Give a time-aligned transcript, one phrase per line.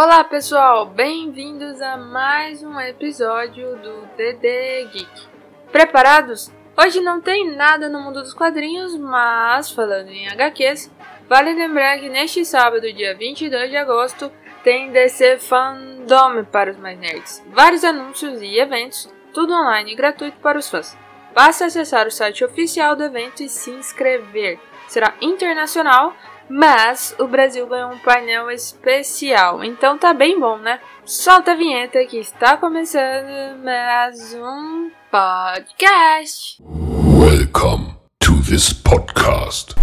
[0.00, 5.26] Olá pessoal, bem-vindos a mais um episódio do DD Geek.
[5.72, 6.52] Preparados?
[6.80, 10.88] Hoje não tem nada no mundo dos quadrinhos, mas falando em HQs,
[11.28, 14.30] vale lembrar que neste sábado, dia 22 de agosto,
[14.62, 17.44] tem DC Fandom para os mais nerds.
[17.48, 20.96] Vários anúncios e eventos, tudo online e gratuito para os fãs.
[21.34, 24.60] Basta acessar o site oficial do evento e se inscrever.
[24.86, 26.14] Será internacional
[26.48, 30.80] mas o Brasil ganhou um painel especial, então tá bem bom, né?
[31.04, 36.62] Solta a vinheta que está começando mais um podcast.
[36.62, 39.74] Welcome to this podcast.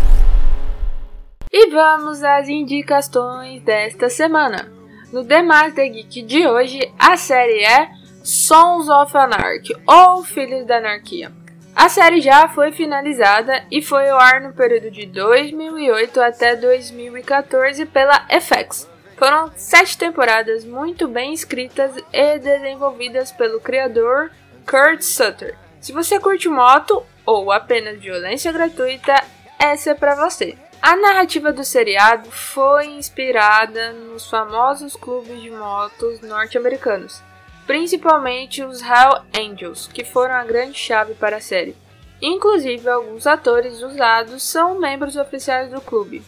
[1.52, 4.72] E vamos às indicações desta semana.
[5.14, 7.90] No The Master Geek de hoje, a série é
[8.24, 11.32] Sons of Anarchy ou Filhos da Anarquia.
[11.76, 17.86] A série já foi finalizada e foi ao ar no período de 2008 até 2014
[17.88, 18.90] pela FX.
[19.18, 24.32] Foram sete temporadas muito bem escritas e desenvolvidas pelo criador
[24.66, 25.58] Kurt Sutter.
[25.82, 29.14] Se você curte moto ou apenas violência gratuita,
[29.60, 30.58] essa é para você.
[30.82, 37.22] A narrativa do seriado foi inspirada nos famosos clubes de motos norte-americanos
[37.66, 41.76] principalmente os Hell Angels, que foram a grande chave para a série.
[42.22, 46.24] Inclusive, alguns atores usados são membros oficiais do clube.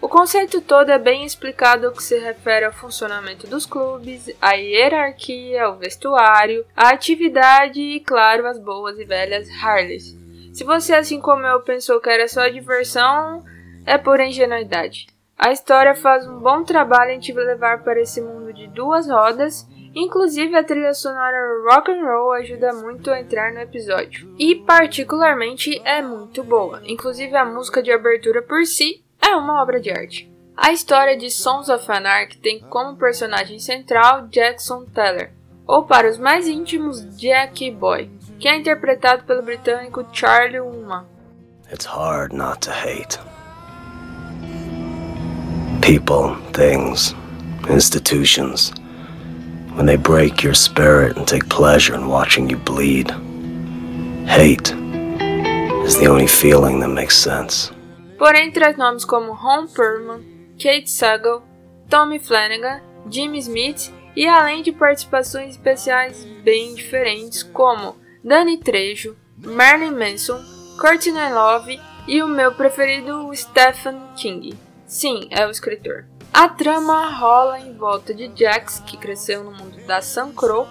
[0.00, 4.52] O conceito todo é bem explicado o que se refere ao funcionamento dos clubes, a
[4.52, 10.16] hierarquia, o vestuário, a atividade e, claro, as boas e velhas Harleys.
[10.52, 13.44] Se você, assim como eu, pensou que era só diversão,
[13.84, 15.06] é por ingenuidade.
[15.38, 19.66] A história faz um bom trabalho em te levar para esse mundo de duas rodas
[19.98, 24.30] Inclusive a trilha sonora rock and roll ajuda muito a entrar no episódio.
[24.38, 26.82] E particularmente é muito boa.
[26.84, 30.30] Inclusive a música de abertura por si é uma obra de arte.
[30.54, 35.32] A história de Sons of Anarchy tem como personagem central Jackson Teller,
[35.66, 41.06] ou para os mais íntimos, Jackie Boy, que é interpretado pelo britânico Charlie Ullman.
[41.72, 43.18] It's hard not to hate.
[45.80, 47.14] People, things,
[47.70, 48.72] institutions.
[49.76, 53.10] When they break your spirit and take pleasure in watching you bleed.
[54.26, 54.72] Hate
[55.84, 57.70] is the only feeling that makes sense.
[58.18, 60.24] Porém, traz nomes como Ron Perlman,
[60.58, 61.42] Kate Sagal,
[61.90, 69.92] Tommy Flanagan, Jimmy Smith e além de participações especiais bem diferentes como Danny Trejo, Marilyn
[69.92, 70.42] Manson,
[70.80, 74.54] Courtney Love e o meu preferido, Stephen King.
[74.86, 76.06] Sim, é o escritor.
[76.38, 80.68] A trama rola em volta de Jax, que cresceu no mundo da Sun Crow,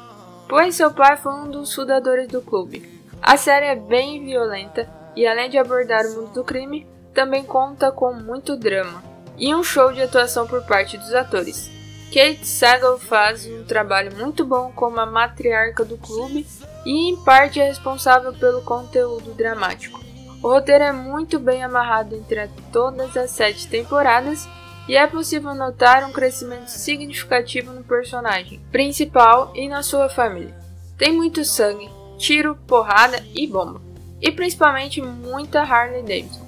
[0.48, 3.04] pois seu pai foi um dos fundadores do clube.
[3.20, 7.92] A série é bem violenta e, além de abordar o mundo do crime, também conta
[7.92, 9.04] com muito drama
[9.40, 11.68] e um show de atuação por parte dos atores.
[12.14, 16.46] Kate Sagal faz um trabalho muito bom como a matriarca do clube
[16.86, 20.00] e, em parte, é responsável pelo conteúdo dramático.
[20.44, 24.48] O roteiro é muito bem amarrado entre todas as sete temporadas
[24.88, 30.56] e é possível notar um crescimento significativo no personagem principal e na sua família.
[30.98, 33.82] Tem muito sangue, tiro, porrada e bomba,
[34.22, 36.46] e principalmente muita Harley Davidson.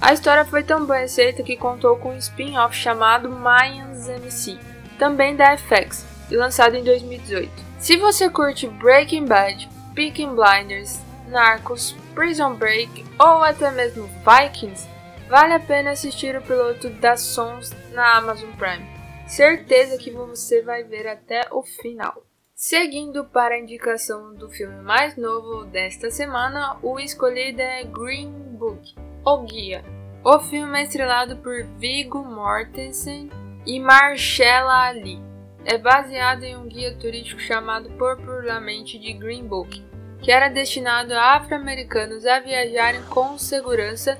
[0.00, 4.56] A história foi tão bem aceita que contou com um spin-off chamado Mayans MC,
[4.98, 7.50] também da FX, e lançado em 2018.
[7.80, 14.86] Se você curte Breaking Bad, Peaky Blinders, Narcos, Prison Break ou até mesmo Vikings,
[15.28, 18.86] Vale a pena assistir o piloto da Sons na Amazon Prime.
[19.26, 22.24] Certeza que você vai ver até o final.
[22.54, 28.94] Seguindo para a indicação do filme mais novo desta semana, o escolhido é Green Book,
[29.22, 29.84] O Guia.
[30.24, 33.28] O filme é estrelado por Viggo Mortensen
[33.66, 35.20] e Marcella Ali.
[35.66, 39.84] É baseado em um guia turístico chamado popularmente de Green Book,
[40.22, 44.18] que era destinado a afro-americanos a viajarem com segurança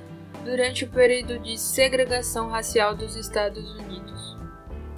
[0.49, 4.37] durante o período de segregação racial dos Estados Unidos.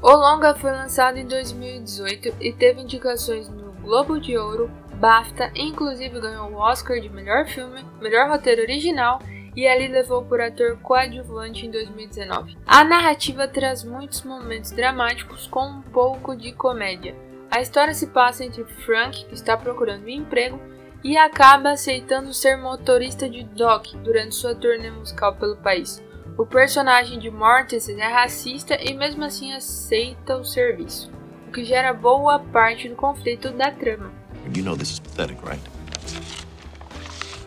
[0.00, 5.62] O longa foi lançado em 2018 e teve indicações no Globo de Ouro, BAFTA e
[5.62, 9.18] inclusive ganhou o Oscar de melhor filme, melhor roteiro original
[9.56, 12.56] e ali levou por ator coadjuvante em 2019.
[12.64, 17.16] A narrativa traz muitos momentos dramáticos com um pouco de comédia.
[17.50, 20.60] A história se passa entre Frank, que está procurando um emprego,
[21.02, 26.02] e acaba aceitando ser motorista de Doc durante sua turnê musical pelo país.
[26.36, 31.10] O personagem de Mortis é racista e mesmo assim aceita o serviço,
[31.48, 34.12] o que gera boa parte do conflito da trama.
[34.54, 35.62] You know this is pathetic, right?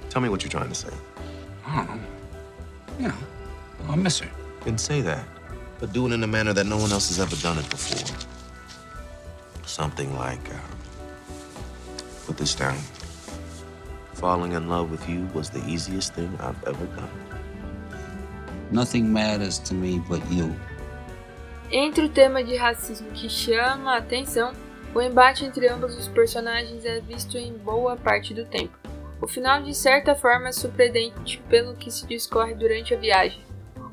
[0.09, 0.93] Tell me what you're trying to say.
[1.65, 1.99] Oh,
[2.99, 3.15] yeah,
[3.89, 4.29] I miss her.
[4.63, 5.25] Then say that,
[5.79, 8.33] but do it in a manner that no one else has ever done it before.
[9.73, 10.59] something like, uh,
[12.27, 12.77] put this down.
[14.23, 17.11] Falling in love with you was the easiest thing I've ever done.
[18.71, 20.55] Nothing matters to me but you.
[21.69, 24.53] Entre o tema de racismo que chama a atenção,
[24.95, 28.71] o embate entre ambos os personagens é visto em boa parte do tempo.
[29.21, 33.43] O final, de certa forma, é surpreendente pelo que se discorre durante a viagem.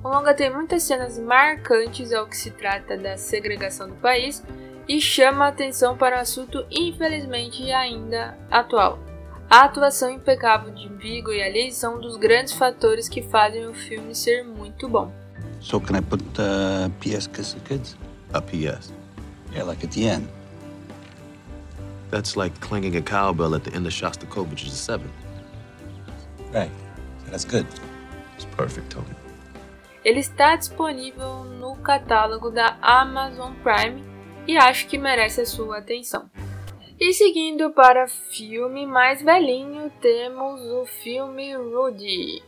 [0.00, 4.44] O longa tem muitas cenas marcantes ao que se trata da segregação do país
[4.86, 9.09] e chama a atenção para o assunto infelizmente ainda atual.
[9.50, 13.74] A atuação impecável de Vigo e Ali são um dos grandes fatores que fazem o
[13.74, 15.12] filme ser muito bom.
[15.60, 17.96] So can I put uh, PS Kiss the Kids?
[18.32, 18.92] A P.S.
[19.52, 20.28] Yeah, like at the end.
[22.12, 25.10] That's like clanging a cowbell at the end of Shostakovich's Seven.
[26.52, 26.70] Right.
[27.26, 27.66] That's good.
[28.36, 29.16] It's perfect, Tony.
[30.04, 34.00] Ele está disponível no catálogo da Amazon Prime
[34.46, 36.30] e acho que merece a sua atenção.
[37.00, 42.42] E seguindo para filme mais velhinho, temos o filme Rudy.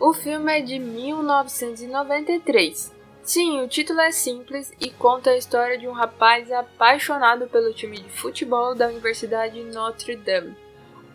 [0.00, 2.90] O filme é de 1993.
[3.22, 8.00] Sim, o título é simples e conta a história de um rapaz apaixonado pelo time
[8.00, 10.56] de futebol da Universidade Notre Dame.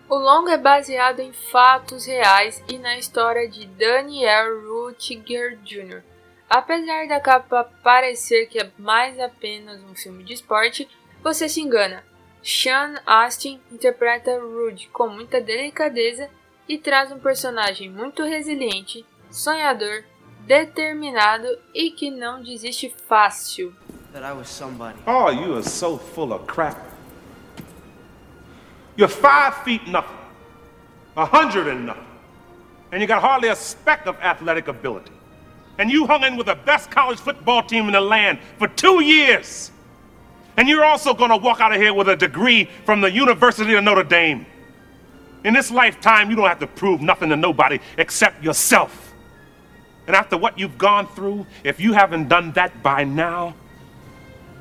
[0.08, 6.04] O longa é baseado em fatos reais e na história de Daniel Rutger Jr.
[6.48, 10.88] Apesar da capa parecer que é mais apenas um filme de esporte,
[11.24, 12.04] você se engana.
[12.48, 16.30] Sean Astin interpreta Rudy com muita delicadeza
[16.70, 20.04] e traz um personagem muito resiliente, sonhador,
[20.46, 23.74] determinado e que não desiste fácil.
[24.14, 24.96] that I was somebody.
[25.08, 26.78] Oh, you are so full of crap.
[28.96, 30.16] You're five feet nothing,
[31.18, 32.06] a hundred and nothing,
[32.92, 35.12] and you got hardly a speck of athletic ability.
[35.80, 39.04] And you hung in with the best college football team in the land for two
[39.04, 39.72] years.
[40.58, 43.84] And you're also gonna walk out of here with a degree from the University of
[43.84, 44.46] Notre Dame.
[45.44, 49.14] In this lifetime, you don't have to prove nothing to nobody except yourself.
[50.08, 53.54] And after what you've gone through, if you haven't done that by now,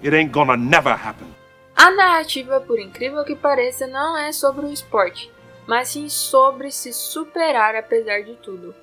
[0.02, 1.34] it ain't gonna never happen.
[1.76, 5.30] A narrativa, por incrível que pareça, não é sobre o esporte,
[5.66, 8.74] mas sim sobre se superar apesar de tudo.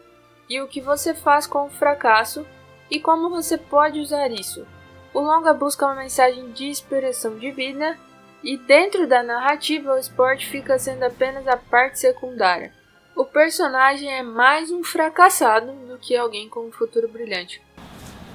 [0.49, 2.45] E o que você faz com o fracasso
[2.89, 4.67] e como você pode usar isso.
[5.13, 7.97] O longa busca uma mensagem de inspiração de vida
[8.41, 12.71] e dentro da narrativa o esporte fica sendo apenas a parte secundária.
[13.13, 17.61] O personagem é mais um fracassado do que alguém com um futuro brilhante.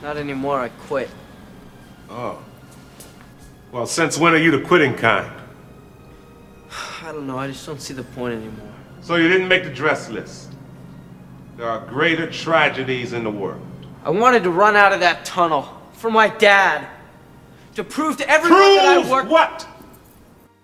[0.03, 1.09] Not anymore, I quit.
[2.11, 2.37] Oh.
[3.73, 5.33] Well, since when are you the quitting kind?
[7.03, 8.75] I don't know, I just don't see the point anymore.
[9.01, 10.53] So you didn't make the dress list.
[11.57, 13.63] There are greater tragedies in the world.
[14.05, 16.89] I wanted to run out of that tunnel for my dad.
[17.75, 19.31] To prove to everyone that I Prove worked.
[19.31, 19.67] what?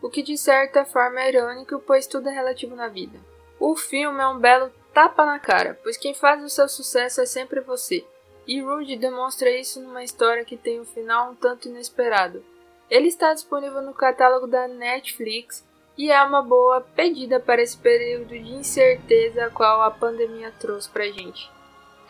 [0.00, 3.18] o que de certa forma é irônico, pois tudo é relativo na vida.
[3.60, 7.26] O filme é um belo tapa na cara, pois quem faz o seu sucesso é
[7.26, 8.04] sempre você.
[8.46, 12.42] E Rudy demonstra isso numa história que tem um final um tanto inesperado.
[12.90, 15.64] Ele está disponível no catálogo da Netflix
[15.96, 20.88] e é uma boa pedida para esse período de incerteza a qual a pandemia trouxe
[20.88, 21.48] pra gente.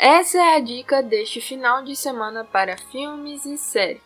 [0.05, 4.03] Essa é a dica deste final de semana para filmes e séries.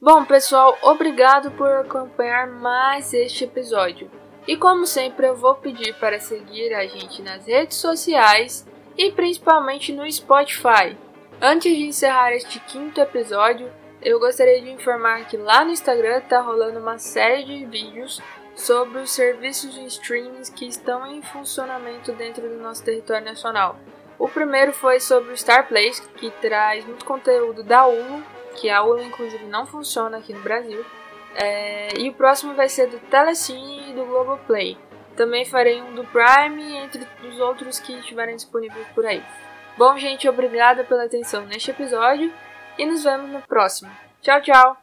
[0.00, 4.10] Bom, pessoal, obrigado por acompanhar mais este episódio.
[4.46, 8.66] E como sempre, eu vou pedir para seguir a gente nas redes sociais
[8.96, 10.96] e principalmente no Spotify.
[11.42, 13.70] Antes de encerrar este quinto episódio,
[14.00, 18.18] eu gostaria de informar que lá no Instagram tá rolando uma série de vídeos
[18.54, 23.78] sobre os serviços de streaming que estão em funcionamento dentro do nosso território nacional.
[24.18, 28.22] O primeiro foi sobre o Star Place, que traz muito conteúdo da Hulu,
[28.56, 30.84] que a Hulu inclusive não funciona aqui no Brasil.
[31.34, 34.76] É, e o próximo vai ser do Telecine e do Globoplay.
[35.16, 39.22] Também farei um do Prime, entre os outros que estiverem disponíveis por aí.
[39.76, 42.32] Bom, gente, obrigada pela atenção neste episódio
[42.76, 43.90] e nos vemos no próximo.
[44.20, 44.76] Tchau, tchau!